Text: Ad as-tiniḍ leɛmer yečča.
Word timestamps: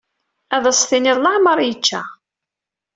Ad 0.55 0.63
as-tiniḍ 0.71 1.17
leɛmer 1.19 1.57
yečča. 1.63 2.01